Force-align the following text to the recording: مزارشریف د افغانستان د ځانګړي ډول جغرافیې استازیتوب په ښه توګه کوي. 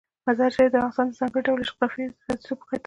مزارشریف 0.27 0.69
د 0.73 0.75
افغانستان 0.89 1.07
د 1.11 1.17
ځانګړي 1.19 1.41
ډول 1.47 1.59
جغرافیې 1.69 2.05
استازیتوب 2.11 2.39
په 2.59 2.63
ښه 2.67 2.67
توګه 2.67 2.67
کوي. 2.69 2.79